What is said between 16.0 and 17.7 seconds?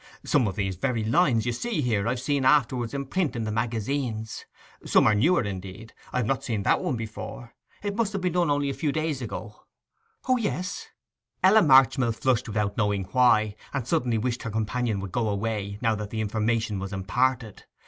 the information was imparted.